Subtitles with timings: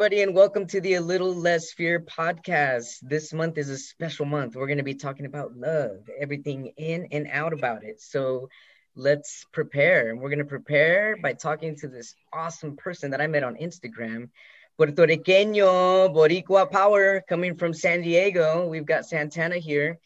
[0.00, 3.00] everybody, and welcome to the A Little Less Fear podcast.
[3.02, 4.56] This month is a special month.
[4.56, 8.00] We're going to be talking about love, everything in and out about it.
[8.00, 8.48] So
[8.94, 10.10] let's prepare.
[10.10, 13.56] And We're going to prepare by talking to this awesome person that I met on
[13.56, 14.30] Instagram.
[14.76, 18.66] Puerto Riqueño, Boricua Power, coming from San Diego.
[18.66, 19.98] We've got Santana here.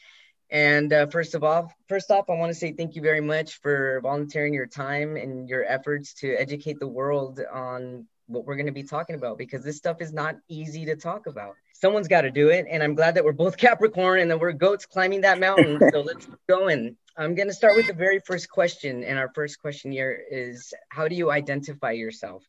[0.51, 3.61] And uh, first of all, first off, I want to say thank you very much
[3.61, 8.66] for volunteering your time and your efforts to educate the world on what we're going
[8.66, 11.55] to be talking about because this stuff is not easy to talk about.
[11.73, 12.66] Someone's got to do it.
[12.70, 15.80] And I'm glad that we're both Capricorn and that we're goats climbing that mountain.
[15.92, 16.97] so let's go in.
[17.17, 19.05] I'm going to start with the very first question.
[19.05, 22.43] And our first question here is How do you identify yourself?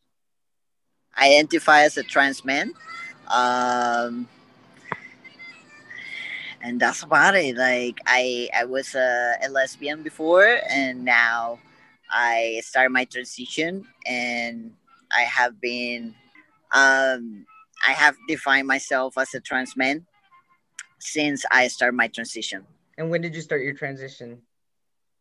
[1.18, 2.74] Identify as a trans man.
[3.28, 4.28] Um,
[6.62, 7.56] and that's about it.
[7.56, 11.60] Like I, I was a, a lesbian before, and now
[12.12, 14.72] I started my transition, and
[15.16, 16.16] I have been,
[16.72, 17.46] um,
[17.88, 20.08] I have defined myself as a trans man
[20.98, 22.66] since I started my transition.
[22.98, 24.42] And when did you start your transition?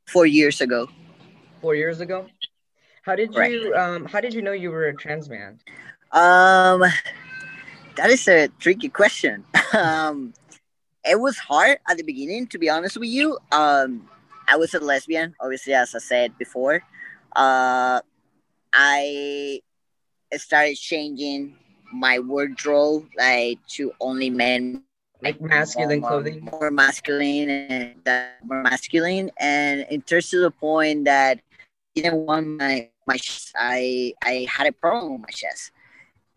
[0.06, 0.88] Four years ago.
[1.60, 2.26] Four years ago.
[3.02, 3.50] How did right.
[3.50, 5.60] you um, How did you know you were a trans man?
[6.12, 6.82] Um,
[7.96, 9.44] that is a tricky question.
[9.74, 10.32] um,
[11.04, 13.38] it was hard at the beginning, to be honest with you.
[13.52, 14.08] Um,
[14.48, 16.82] I was a lesbian, obviously, as I said before.
[17.34, 18.00] Uh,
[18.72, 19.60] I
[20.36, 21.56] started changing
[21.92, 24.82] my wardrobe like to only men
[25.24, 26.44] like masculine more, clothing.
[26.44, 27.96] more masculine and
[28.44, 29.30] more masculine.
[29.38, 31.40] And it turns to the point that
[31.94, 33.18] you didn't want my my
[33.56, 35.72] i i had a problem with my chest.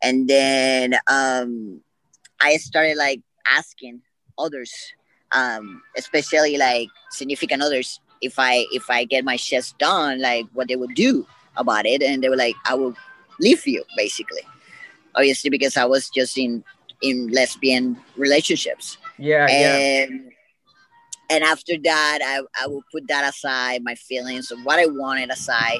[0.02, 1.82] And then um
[2.40, 4.02] i started like asking
[4.38, 4.72] others
[5.32, 10.68] um especially like significant others if i if i get my chest done like what
[10.68, 11.28] they would do
[11.58, 12.02] about it.
[12.02, 12.96] And they were like i will
[13.40, 14.44] leave you basically.
[15.16, 16.64] Obviously because i was just in
[17.02, 18.98] in lesbian relationships.
[19.18, 21.36] Yeah and yeah.
[21.36, 25.30] and after that i i will put that aside my feelings of what i wanted
[25.32, 25.80] aside.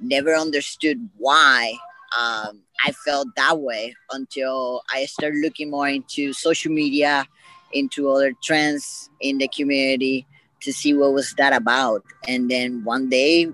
[0.00, 1.74] Never understood why
[2.16, 7.26] um, i felt that way until i started looking more into social media
[7.72, 10.26] into other trends in the community
[10.60, 12.02] to see what was that about.
[12.26, 13.48] And then one day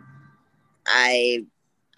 [0.86, 1.44] i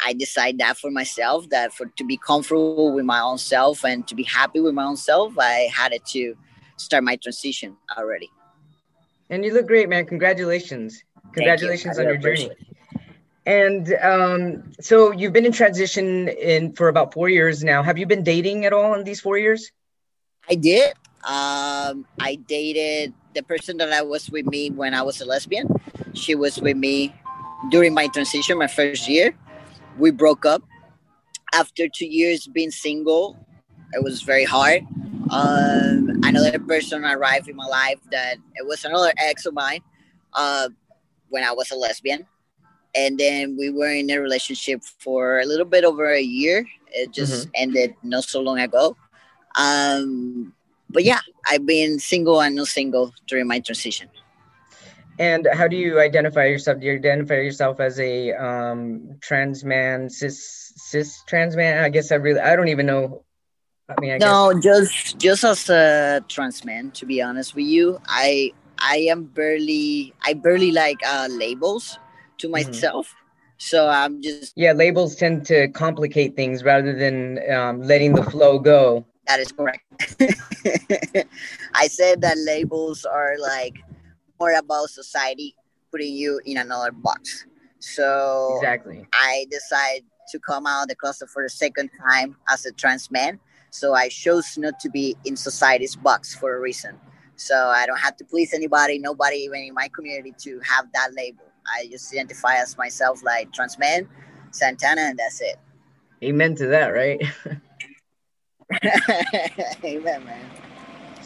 [0.04, 4.06] I decide that for myself that for to be comfortable with my own self and
[4.08, 6.36] to be happy with my own self, I had it to
[6.76, 8.30] start my transition already.
[9.30, 10.06] And you look great, man.
[10.06, 11.02] Congratulations.
[11.32, 12.50] Congratulations on your journey.
[13.44, 17.82] And um, so you've been in transition in for about four years now.
[17.82, 19.70] Have you been dating at all in these four years?
[20.48, 20.92] I did.
[21.24, 25.68] Um, I dated the person that I was with me when I was a lesbian.
[26.14, 27.14] She was with me
[27.70, 29.34] during my transition, my first year
[29.98, 30.62] we broke up.
[31.54, 33.36] After two years being single
[33.92, 34.82] it was very hard.
[35.30, 39.80] Um, another person arrived in my life that it was another ex of mine
[40.34, 40.68] uh,
[41.28, 42.26] when i was a lesbian.
[42.94, 46.66] And then we were in a relationship for a little bit over a year.
[46.88, 47.50] It just mm-hmm.
[47.54, 48.96] ended not so long ago.
[49.56, 50.54] Um,
[50.90, 54.08] but yeah i've been single and not single during my transition
[55.18, 56.80] and how do you identify yourself?
[56.80, 61.82] Do you identify yourself as a um, trans man, cis cis trans man?
[61.82, 63.24] I guess I really I don't even know.
[63.88, 64.62] I mean, I no, guess.
[64.62, 66.90] just just as a trans man.
[66.92, 71.98] To be honest with you, I I am barely I barely like uh, labels
[72.38, 72.52] to mm-hmm.
[72.52, 73.06] myself.
[73.06, 73.22] Mm-hmm.
[73.58, 74.72] So I'm just yeah.
[74.72, 79.06] Labels tend to complicate things rather than um, letting the flow go.
[79.26, 79.82] That is correct.
[81.74, 83.74] I said that labels are like
[84.40, 85.54] more about society
[85.90, 87.46] putting you in another box.
[87.78, 92.72] So exactly, I decided to come out the closet for the second time as a
[92.72, 93.38] trans man.
[93.70, 96.98] So I chose not to be in society's box for a reason.
[97.36, 101.10] So I don't have to please anybody, nobody even in my community to have that
[101.14, 101.44] label.
[101.66, 104.08] I just identify as myself like trans man,
[104.52, 105.56] Santana, and that's it.
[106.22, 107.22] Amen to that, right?
[109.84, 110.50] Amen, man.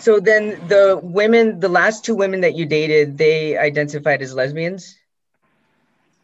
[0.01, 4.97] So then the women, the last two women that you dated, they identified as lesbians?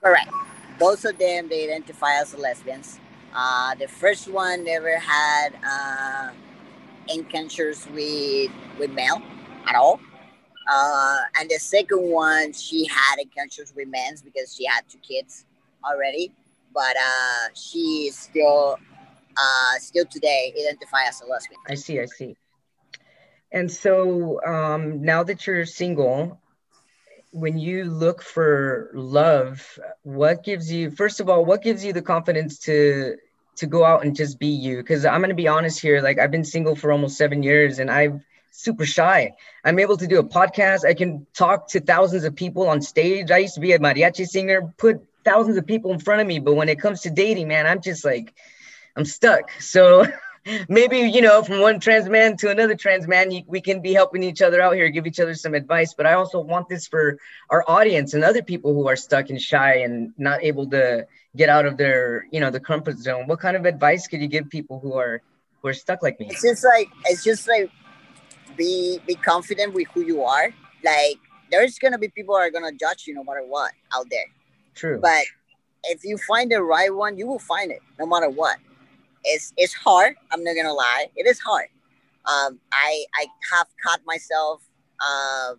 [0.03, 0.31] Correct.
[0.79, 2.99] Both of them, they identify as lesbians.
[3.35, 6.31] Uh, the first one never had uh,
[7.09, 9.21] encounters with, with male
[9.67, 10.01] at all.
[10.73, 15.45] Uh, and the second one, she had encounters with men because she had two kids
[15.85, 16.33] already.
[16.77, 18.79] but uh, she is still
[19.37, 21.61] uh, still today identify as a lesbian.
[21.69, 22.37] I see, I see.
[23.53, 26.41] And so um, now that you're single,
[27.31, 32.03] when you look for love, what gives you first of all, what gives you the
[32.03, 33.17] confidence to
[33.57, 34.79] to go out and just be you?
[34.79, 37.91] Because I'm gonna be honest here, like I've been single for almost seven years and
[37.91, 38.21] I've
[38.57, 39.33] super shy.
[39.65, 40.85] I'm able to do a podcast.
[40.85, 43.31] I can talk to thousands of people on stage.
[43.31, 46.39] I used to be a mariachi singer, put thousands of people in front of me.
[46.39, 48.35] But when it comes to dating, man, I'm just like,
[48.97, 49.51] I'm stuck.
[49.61, 50.07] So
[50.69, 54.23] maybe, you know, from one trans man to another trans man, we can be helping
[54.23, 55.95] each other out here, give each other some advice.
[55.95, 57.19] But I also want this for
[57.51, 61.07] our audience and other people who are stuck and shy and not able to
[61.37, 63.27] get out of their, you know, the comfort zone.
[63.27, 65.23] What kind of advice could you give people who are
[65.63, 66.29] who are stuck like me?
[66.31, 67.71] It's just like it's just like
[68.57, 70.51] be be confident with who you are.
[70.85, 71.19] Like
[71.51, 74.27] there's gonna be people are gonna judge you no matter what out there.
[74.75, 75.01] True.
[75.01, 75.25] But
[75.85, 78.59] if you find the right one, you will find it no matter what.
[79.27, 80.15] It's it's hard.
[80.31, 81.07] I'm not gonna lie.
[81.17, 81.69] It is hard.
[82.27, 84.63] Um, I I have caught myself
[85.01, 85.55] uh,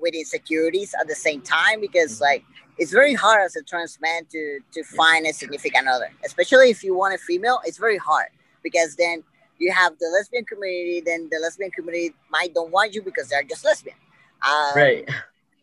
[0.00, 2.24] with insecurities at the same time because mm-hmm.
[2.24, 2.44] like
[2.78, 6.82] it's very hard as a trans man to to find a significant other, especially if
[6.82, 7.60] you want a female.
[7.64, 8.28] It's very hard
[8.62, 9.22] because then
[9.58, 13.42] you have the lesbian community, then the lesbian community might don't want you because they're
[13.42, 13.96] just lesbian.
[14.46, 15.08] Um, right.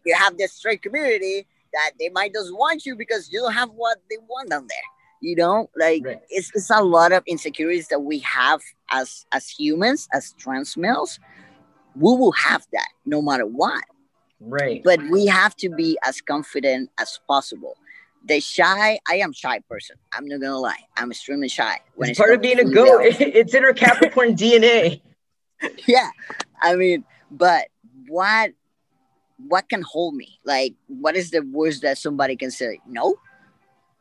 [0.05, 3.69] You have the straight community that they might just want you because you don't have
[3.71, 4.89] what they want down there.
[5.21, 6.21] You know, like right.
[6.29, 8.61] it's, it's a lot of insecurities that we have
[8.91, 11.19] as as humans, as trans males.
[11.95, 13.83] We will have that no matter what.
[14.39, 14.81] Right.
[14.83, 17.75] But we have to be as confident as possible.
[18.25, 19.97] The shy i am shy person.
[20.13, 20.85] I'm not gonna lie.
[20.95, 21.79] I'm extremely shy.
[21.95, 23.01] When it's part of being a goat.
[23.19, 25.01] it's in our capricorn dna
[25.87, 26.09] yeah.
[26.61, 27.67] I mean but
[28.07, 28.51] what
[29.47, 30.39] what can hold me?
[30.45, 32.79] Like what is the worst that somebody can say?
[32.87, 33.15] No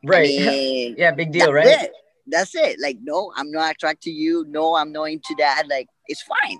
[0.03, 0.29] right.
[0.41, 1.67] I mean, yeah big deal right?
[1.67, 1.91] it.
[2.27, 2.79] that's it.
[2.81, 4.45] Like no i'm not attracted to you.
[4.49, 5.63] No i'm not into that.
[5.69, 6.59] Like it's fine.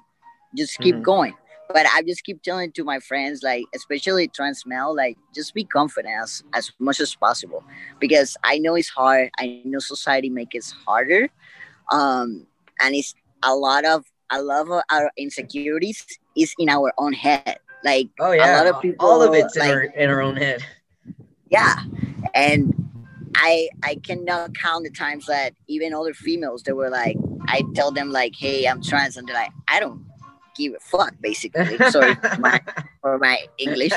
[0.56, 1.04] Just keep mm-hmm.
[1.04, 1.34] going.
[1.72, 5.64] But I just keep telling to my friends, like especially trans male, like just be
[5.64, 7.64] confident as, as much as possible,
[8.00, 9.30] because I know it's hard.
[9.38, 11.30] I know society makes it harder,
[11.92, 12.48] um,
[12.82, 13.14] and it's
[13.44, 16.04] a lot of a lot of our insecurities
[16.36, 17.60] is in our own head.
[17.84, 20.22] Like oh yeah, a lot of people, all of it's like, in, our, in our
[20.22, 20.66] own head.
[21.52, 21.76] Yeah,
[22.34, 22.74] and
[23.42, 27.92] I I cannot count the times that even other females that were like I tell
[27.92, 30.06] them like, hey, I'm trans, and they're like, I don't
[30.56, 31.78] give a fuck, basically.
[31.90, 32.62] Sorry for my,
[33.02, 33.94] for my English.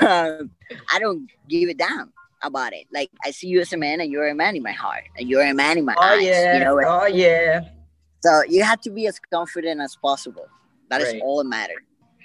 [0.00, 0.50] um,
[0.92, 2.86] I don't give a damn about it.
[2.92, 5.28] Like I see you as a man, and you're a man in my heart, and
[5.28, 6.24] you're a man in my oh, eyes.
[6.24, 6.58] Yeah.
[6.58, 6.80] You know.
[6.84, 7.60] Oh yeah.
[8.20, 10.48] So you have to be as confident as possible.
[10.90, 11.16] That right.
[11.16, 11.78] is all that matters.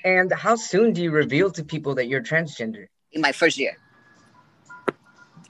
[0.03, 2.87] And how soon do you reveal to people that you're transgender?
[3.11, 3.77] In my first year.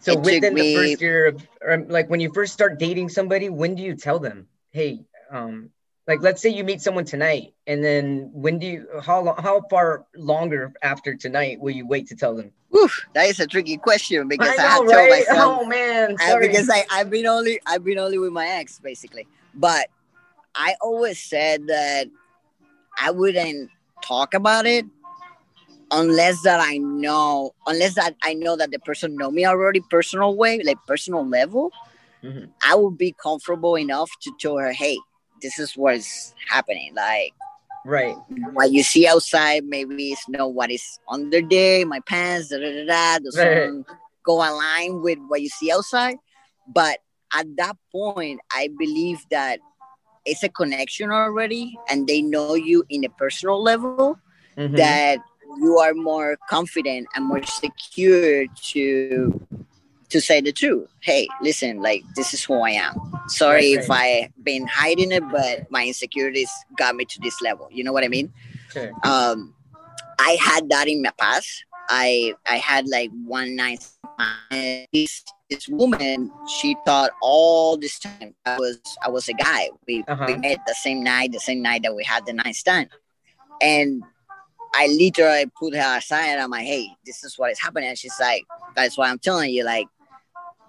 [0.01, 3.49] So it within the first year of, or like when you first start dating somebody,
[3.49, 5.69] when do you tell them, "Hey, um,
[6.07, 9.61] like let's say you meet someone tonight and then when do you how long how
[9.69, 13.77] far longer after tonight will you wait to tell them Oof, that is a tricky
[13.77, 14.89] question because I, know, I have right?
[14.95, 16.47] told myself oh man Sorry.
[16.47, 19.87] because I, I've been only I've been only with my ex basically but
[20.55, 22.07] I always said that
[22.99, 23.69] I wouldn't
[24.03, 24.85] talk about it
[25.91, 30.35] unless that I know unless that I know that the person know me already personal
[30.35, 31.71] way like personal level
[32.23, 32.45] mm-hmm.
[32.63, 34.97] I would be comfortable enough to tell her hey
[35.41, 36.93] this is what's happening.
[36.95, 37.33] Like,
[37.85, 38.15] right,
[38.53, 42.71] what you see outside, maybe it's know what is under there, my pants, da da
[42.71, 43.19] da da.
[43.19, 43.69] Does right.
[44.23, 46.15] go align with what you see outside?
[46.67, 46.99] But
[47.33, 49.59] at that point, I believe that
[50.25, 54.19] it's a connection already, and they know you in a personal level.
[54.57, 54.75] Mm-hmm.
[54.75, 55.19] That
[55.59, 59.47] you are more confident and more secure to
[60.09, 60.89] to say the truth.
[60.99, 62.95] Hey, listen, like this is who I am.
[63.27, 67.69] Sorry if I've been hiding it, but my insecurities got me to this level.
[67.71, 68.31] You know what I mean?
[68.71, 68.91] Sure.
[69.03, 69.55] Um,
[70.19, 71.65] I had that in my past.
[71.89, 73.87] I I had like one night.
[74.93, 79.69] This this woman, she thought all this time I was I was a guy.
[79.87, 80.25] We uh-huh.
[80.27, 82.89] we met the same night, the same night that we had the night stand,
[83.61, 84.03] and
[84.73, 86.37] I literally put her aside.
[86.37, 87.89] I'm like, hey, this is what is happening.
[87.89, 88.43] And she's like,
[88.75, 89.87] that's why I'm telling you, like,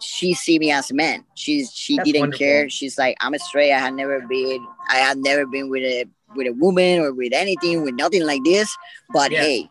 [0.01, 1.25] she see me as a man.
[1.35, 2.39] She's she That's didn't wonderful.
[2.45, 2.69] care.
[2.69, 3.73] She's like, I'm a straight.
[3.73, 4.67] I had never been.
[4.89, 8.43] I had never been with a with a woman or with anything with nothing like
[8.45, 8.77] this.
[9.13, 9.43] But yeah.
[9.43, 9.69] hey,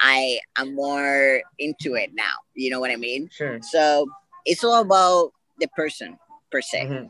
[0.00, 2.32] I am more into it now.
[2.54, 3.28] You know what I mean?
[3.32, 3.58] Sure.
[3.62, 4.06] So
[4.44, 6.16] it's all about the person
[6.50, 6.84] per se.
[6.84, 7.06] Mm-hmm.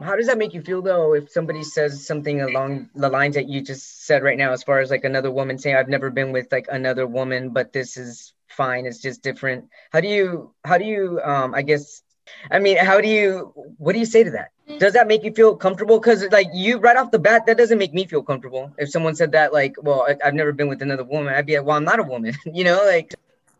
[0.00, 3.48] How does that make you feel though if somebody says something along the lines that
[3.48, 6.32] you just said right now, as far as like another woman saying, I've never been
[6.32, 10.78] with like another woman, but this is fine it's just different how do you how
[10.78, 12.02] do you um i guess
[12.50, 13.52] I mean, how do you?
[13.78, 14.50] What do you say to that?
[14.78, 15.98] Does that make you feel comfortable?
[15.98, 18.72] Because like you, right off the bat, that doesn't make me feel comfortable.
[18.78, 21.56] If someone said that, like, well, I, have never been with another woman, I'd be
[21.56, 22.34] like, well, I'm not a woman.
[22.44, 23.14] you know, like.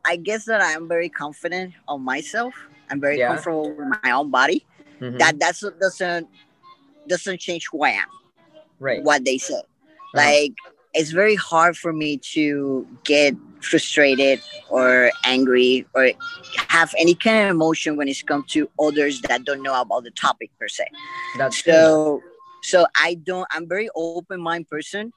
[0.05, 2.55] I guess that I'm very confident on myself.
[2.91, 3.29] I'm very yeah.
[3.29, 4.65] comfortable with my own body.
[5.01, 5.19] Mm-hmm.
[5.19, 6.29] That that's doesn't
[7.07, 8.09] doesn't change who I am.
[8.81, 9.03] Right.
[9.03, 9.55] What they say.
[9.55, 10.15] Uh-huh.
[10.15, 10.55] Like
[10.95, 16.11] it's very hard for me to get frustrated or angry or
[16.69, 20.11] have any kind of emotion when it's come to others that don't know about the
[20.13, 20.87] topic per se.
[21.37, 22.31] That's so true.
[22.63, 25.13] so I don't I'm very open mind person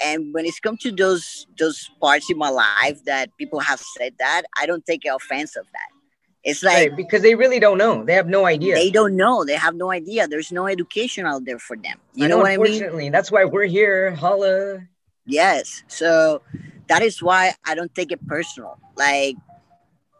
[0.00, 4.14] and when it's come to those those parts in my life that people have said
[4.18, 5.97] that I don't take offense of that.
[6.44, 8.04] It's like right, because they really don't know.
[8.04, 8.74] They have no idea.
[8.74, 9.44] They don't know.
[9.44, 10.28] They have no idea.
[10.28, 11.98] There's no education out there for them.
[12.14, 12.66] You I know, know what I mean?
[12.66, 14.12] Unfortunately, that's why we're here.
[14.12, 14.80] Holla.
[15.26, 15.82] Yes.
[15.88, 16.42] So
[16.86, 18.78] that is why I don't take it personal.
[18.96, 19.36] Like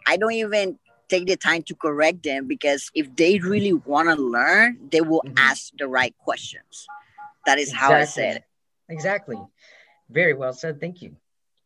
[0.07, 4.17] I don't even take the time to correct them because if they really want to
[4.17, 5.39] learn, they will mm-hmm.
[5.39, 6.87] ask the right questions.
[7.47, 7.95] That is exactly.
[7.95, 8.45] how I said it.
[8.89, 9.39] Exactly.
[10.11, 10.81] Very well said.
[10.81, 11.17] Thank you.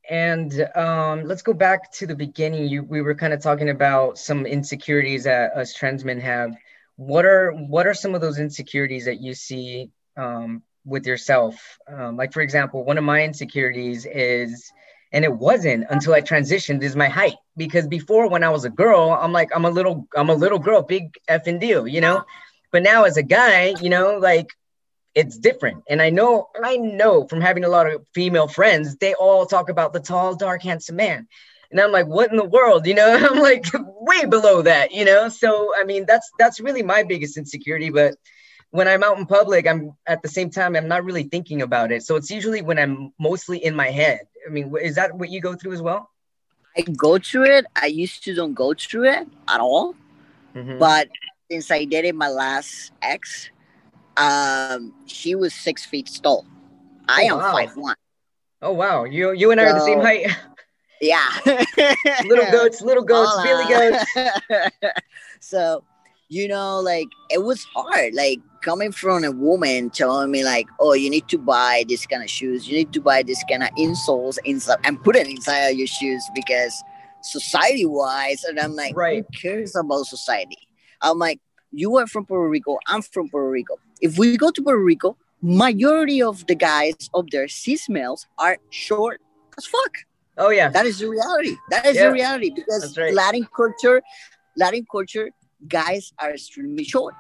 [0.09, 2.69] And um, let's go back to the beginning.
[2.69, 6.57] You, we were kind of talking about some insecurities that us trans men have.
[6.97, 11.79] What are what are some of those insecurities that you see um, with yourself?
[11.89, 14.73] Um, like for example, one of my insecurities is
[15.13, 18.71] and it wasn't until I transitioned is my height because before when I was a
[18.71, 22.25] girl, I'm like I'm a little I'm a little girl, big effing deal, you know.
[22.73, 24.49] But now as a guy, you know, like
[25.15, 25.85] it's different.
[25.89, 29.69] And I know I know from having a lot of female friends, they all talk
[29.69, 31.29] about the tall, dark, handsome man.
[31.71, 32.87] And I'm like, what in the world?
[32.87, 35.29] You know, I'm like way below that, you know.
[35.29, 37.91] So I mean, that's that's really my biggest insecurity.
[37.91, 38.15] But
[38.71, 41.93] when I'm out in public, I'm at the same time, I'm not really thinking about
[41.93, 42.03] it.
[42.03, 44.21] So it's usually when I'm mostly in my head.
[44.47, 46.11] I mean, is that what you go through as well?
[46.77, 47.67] I go through it.
[47.77, 49.95] I used to don't go through it at all.
[50.55, 50.79] Mm-hmm.
[50.79, 51.09] But
[51.51, 53.51] since I dated my last ex,
[54.17, 56.47] um, she was six feet tall.
[57.09, 57.53] I oh, am wow.
[57.53, 57.97] five one.
[58.61, 60.27] Oh wow, you you and I so, are the same height.
[61.01, 61.29] Yeah.
[62.27, 63.67] little goats, little goats, Hola.
[63.67, 64.83] Billy goats.
[65.41, 65.83] so,
[66.29, 68.15] you know, like it was hard.
[68.15, 72.23] Like coming from a woman telling me like, oh, you need to buy this kind
[72.23, 75.71] of shoes, you need to buy this kind of insoles inside and put it inside
[75.71, 76.83] of your shoes because
[77.23, 79.25] society wise, and I'm like, right.
[79.25, 80.59] who cares about society?
[81.01, 81.41] I'm like,
[81.73, 83.75] you are from Puerto Rico, I'm from Puerto Rico.
[84.03, 88.59] If we go to Puerto Rico, majority of the guys up there, cis males, are
[88.71, 89.21] short
[89.57, 89.99] as fuck.
[90.37, 91.57] Oh yeah, that is the reality.
[91.71, 92.07] That is yeah.
[92.07, 93.15] the reality because right.
[93.15, 94.03] Latin culture,
[94.57, 95.31] Latin culture,
[95.69, 97.15] guys are extremely short.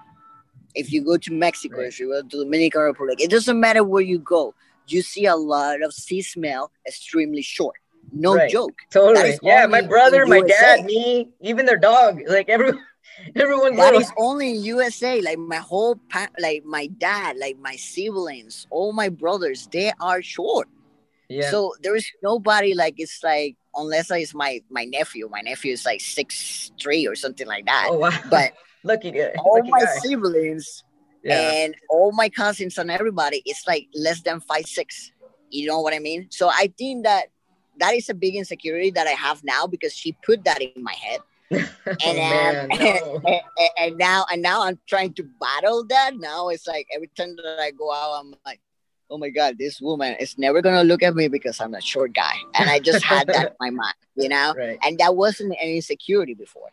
[0.75, 1.87] If you go to Mexico, right.
[1.87, 4.55] if you go to the Dominican Republic, it doesn't matter where you go.
[4.89, 7.77] You see a lot of cis male extremely short.
[8.11, 8.51] No right.
[8.51, 8.75] joke.
[8.91, 9.39] Totally.
[9.43, 12.81] Yeah, my brother, my dad, me, even their dog, like everyone.
[13.37, 13.76] Everyone.
[13.76, 15.21] That is only in USA.
[15.21, 20.23] Like my whole, pa- like my dad, like my siblings, all my brothers, they are
[20.23, 20.68] short.
[21.28, 21.50] Yeah.
[21.50, 25.28] So there is nobody like it's like unless it's my my nephew.
[25.30, 27.87] My nephew is like six three or something like that.
[27.88, 28.18] Oh wow!
[28.28, 28.52] But
[28.85, 29.32] lucky guy.
[29.38, 29.94] All lucky my guy.
[30.02, 30.85] siblings
[31.25, 31.52] yeah.
[31.52, 35.12] and all my cousins and everybody is like less than five six.
[35.50, 36.28] You know what I mean?
[36.30, 37.26] So I think that
[37.78, 40.94] that is a big insecurity that I have now because she put that in my
[40.94, 41.21] head.
[41.52, 41.68] And,
[42.04, 43.21] oh, um, man, no.
[43.26, 46.16] and, and, and, now and now I'm trying to battle that.
[46.16, 48.61] Now it's like every time that I go out, I'm like,
[49.11, 52.14] oh my god, this woman is never gonna look at me because I'm a short
[52.14, 54.54] guy, and I just had that in my mind, you know.
[54.56, 54.78] Right.
[54.82, 56.71] And that wasn't an insecurity before,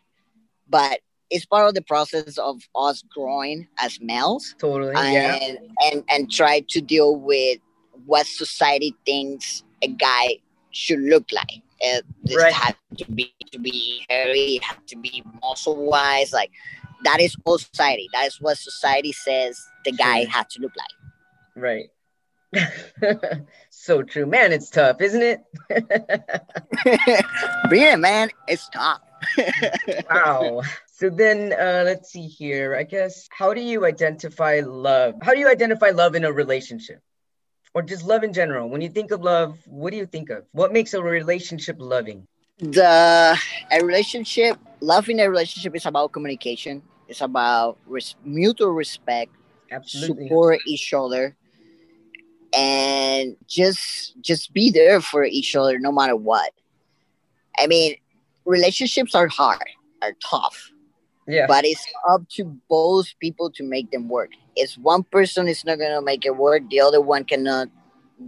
[0.69, 4.55] but it's part of the process of us growing as males.
[4.57, 4.95] Totally.
[4.95, 5.89] And, yeah.
[5.91, 7.59] and and try to deal with
[8.05, 10.39] what society thinks a guy
[10.71, 11.61] should look like.
[11.81, 12.53] Uh, this right.
[12.53, 16.33] had to be to be hairy, had to be muscle wise.
[16.33, 16.51] Like
[17.03, 18.09] that is all society.
[18.13, 20.99] That is what society says the guy had to look like.
[21.55, 21.89] Right.
[23.69, 24.51] so true, man.
[24.51, 25.43] It's tough, isn't it?
[27.69, 29.01] Being a man, it's tough.
[30.09, 30.61] wow.
[30.87, 32.75] So then, uh, let's see here.
[32.75, 35.15] I guess, how do you identify love?
[35.21, 37.01] How do you identify love in a relationship?
[37.73, 38.67] Or just love in general?
[38.69, 40.43] When you think of love, what do you think of?
[40.51, 42.27] What makes a relationship loving?
[42.57, 43.37] The
[43.71, 46.81] a relationship, loving a relationship is about communication.
[47.07, 49.31] It's about res- mutual respect,
[49.71, 50.27] Absolutely.
[50.27, 51.35] support each other,
[52.53, 56.51] and just just be there for each other no matter what.
[57.57, 57.95] I mean,
[58.45, 59.63] relationships are hard,
[60.01, 60.71] are tough
[61.29, 61.45] yeah.
[61.47, 64.31] But it's up to both people to make them work.
[64.55, 67.69] If one person is not gonna make it work, the other one cannot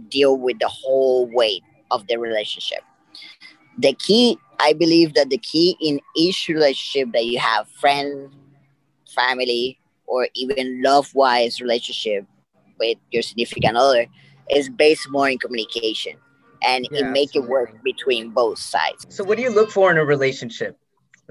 [0.08, 2.80] deal with the whole weight of the relationship.
[3.78, 8.30] The key, I believe that the key in each relationship that you have friend,
[9.14, 12.24] family, or even love wise relationship
[12.78, 14.06] with your significant other
[14.50, 16.16] is based more in communication
[16.62, 19.06] and Yeah, it make it work between both sides.
[19.08, 20.78] So, what do you look for in a relationship?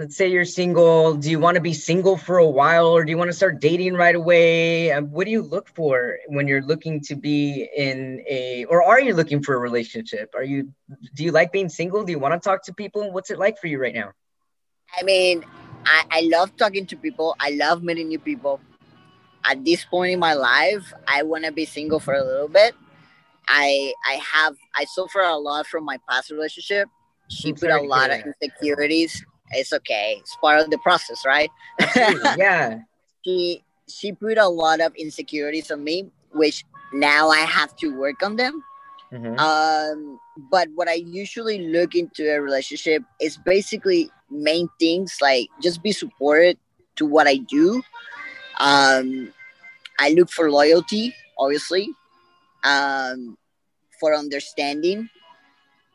[0.02, 1.14] Let's say you're single.
[1.14, 3.62] Do you want to be single for a while or do you want to start
[3.62, 4.92] dating right away?
[4.92, 9.00] Um, What do you look for when you're looking to be in a, or are
[9.00, 10.34] you looking for a relationship?
[10.34, 10.74] Are you,
[11.14, 12.04] do you like being single?
[12.04, 13.12] Do you want to talk to people?
[13.12, 14.14] What's it like for you right now?
[15.00, 15.46] I mean,
[15.86, 17.36] I, I love talking to people.
[17.40, 18.60] I love meeting new people.
[19.46, 22.74] At this point in my life, I want to be single for a little bit.
[23.48, 26.90] I I have I suffer a lot from my past relationship.
[27.30, 29.24] She put a lot of insecurities.
[29.54, 30.18] It's okay.
[30.20, 31.50] It's part of the process, right?
[32.38, 32.80] Yeah.
[33.26, 38.24] she she put a lot of insecurities on me, which now I have to work
[38.24, 38.64] on them.
[39.12, 39.38] Mhm.
[39.38, 45.84] Um, but what I usually look into a relationship is basically main things like just
[45.84, 46.58] be supported
[46.96, 47.84] to what I do.
[48.60, 49.34] Um,
[50.00, 51.90] I look for loyalty, obviously,
[52.64, 53.38] um,
[54.00, 55.10] for understanding,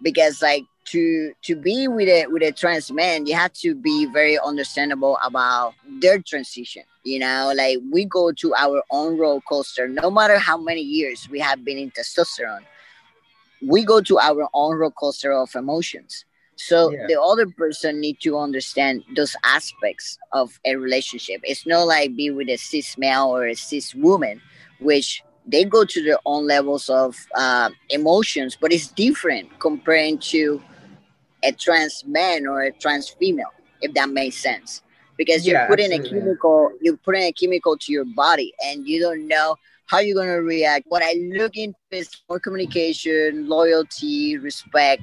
[0.03, 4.07] because like to to be with a with a trans man, you have to be
[4.07, 6.83] very understandable about their transition.
[7.05, 11.29] You know, like we go to our own roller coaster, no matter how many years
[11.31, 12.65] we have been in testosterone
[13.63, 16.25] we go to our own roller coaster of emotions.
[16.57, 17.07] So Yeah.
[17.07, 21.41] the other person need to understand those aspects of a relationship.
[21.45, 24.41] It's not like be with a cis male or a cis woman,
[24.81, 30.61] which they go to their own levels of uh, emotions, but it's different comparing to
[31.47, 34.83] a trans man or a trans female, if that makes sense.
[35.17, 39.27] Because you're putting a chemical, you're putting a chemical to your body, and you don't
[39.27, 40.85] know how you're gonna react.
[40.89, 45.03] What I look into is more communication, loyalty, respect,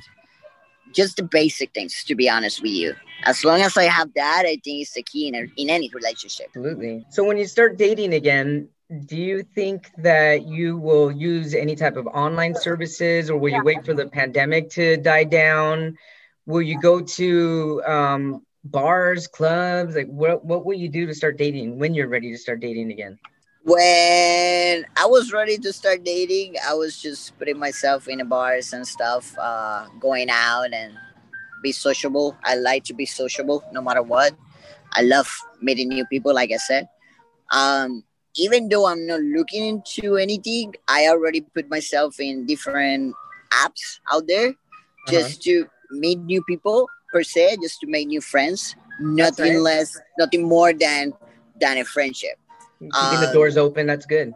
[0.94, 2.04] just the basic things.
[2.04, 5.02] To be honest with you, as long as I have that, I think it's the
[5.02, 6.48] key in, a, in any relationship.
[6.48, 7.06] Absolutely.
[7.10, 8.70] So when you start dating again,
[9.06, 13.64] do you think that you will use any type of online services or will you
[13.64, 15.98] wait for the pandemic to die down?
[16.46, 19.96] Will you go to um, bars, clubs?
[19.96, 22.92] Like what, what will you do to start dating when you're ready to start dating
[22.92, 23.18] again?
[23.64, 28.74] When I was ready to start dating, I was just putting myself in the bars
[28.74, 30.94] and stuff, uh, going out and
[31.64, 32.36] be sociable.
[32.44, 34.34] I like to be sociable no matter what.
[34.92, 36.90] I love meeting new people, like I said.
[37.52, 38.04] Um,
[38.36, 43.16] even though I'm not looking into anything, I already put myself in different
[43.52, 45.12] apps out there Uh-huh.
[45.12, 48.76] just to meet new people per se, just to make new friends.
[49.00, 49.62] Nothing nice.
[49.62, 51.14] less, nothing more than
[51.60, 52.38] than a friendship.
[52.80, 54.34] Keeping the Um, doors open, that's good.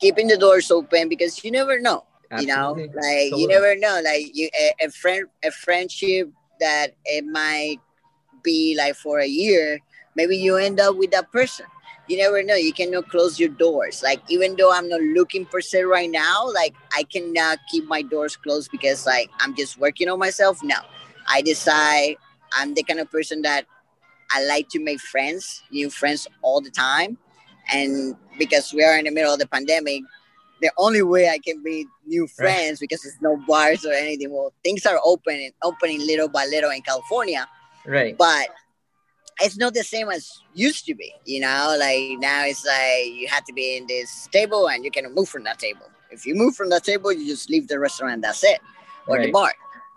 [0.00, 2.04] Keeping the doors open because you never know.
[2.40, 2.96] You know, Absolutely.
[2.96, 4.00] like you never know.
[4.02, 7.76] Like you, a, a friend, a friendship that it might
[8.42, 9.78] be like for a year.
[10.16, 11.66] Maybe you end up with that person.
[12.08, 12.54] You never know.
[12.54, 14.02] You cannot close your doors.
[14.02, 18.02] Like even though I'm not looking per se right now, like I cannot keep my
[18.02, 20.58] doors closed because like I'm just working on myself.
[20.62, 20.76] No,
[21.28, 22.16] I decide
[22.54, 23.66] I'm the kind of person that
[24.32, 27.18] I like to make friends, new friends all the time.
[27.72, 30.02] And because we are in the middle of the pandemic,
[30.60, 34.32] the only way I can meet new friends because there's no bars or anything.
[34.32, 37.46] Well, things are opening, opening little by little in California,
[37.86, 38.16] Right.
[38.16, 38.48] but
[39.40, 41.12] it's not the same as used to be.
[41.24, 44.90] You know, like now it's like you have to be in this table and you
[44.90, 45.90] cannot move from that table.
[46.10, 48.22] If you move from that table, you just leave the restaurant.
[48.22, 48.60] That's it,
[49.06, 49.32] or the Right.
[49.32, 49.54] bar.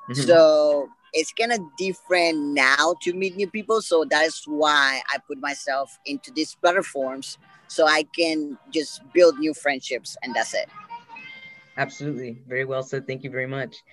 [0.10, 0.26] Mhm.
[0.26, 3.82] So it's kind of different now to meet new people.
[3.82, 9.40] So that is why I put myself into these platforms so I can just build
[9.40, 10.70] new friendships and that's it.
[11.78, 12.42] Absolutely.
[12.48, 13.06] Very well said.
[13.06, 13.84] Thank you very much.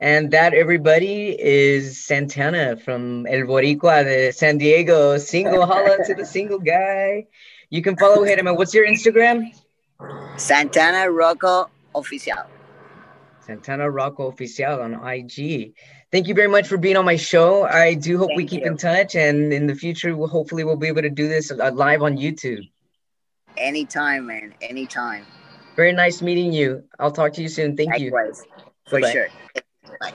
[0.00, 5.16] And that, everybody, is Santana from El Boricua de San Diego.
[5.16, 7.26] Single, holla to the single guy.
[7.70, 8.46] You can follow him.
[8.46, 9.52] And what's your Instagram?
[10.36, 12.44] Santana Rocco Oficial.
[13.40, 15.74] Santana Rocco Oficial on IG.
[16.12, 17.64] Thank you very much for being on my show.
[17.64, 18.70] I do hope we keep you.
[18.70, 19.14] in touch.
[19.14, 22.18] And in the future, we'll, hopefully, we'll be able to do this uh, live on
[22.18, 22.68] YouTube.
[23.56, 24.54] Anytime, man.
[24.60, 25.24] Anytime.
[25.74, 26.84] Very nice meeting you.
[26.98, 27.76] I'll talk to you soon.
[27.76, 28.10] Thank you.
[28.10, 28.44] Likewise.
[28.88, 29.12] For Bye-bye.
[29.12, 29.28] sure.
[29.88, 30.10] Bye.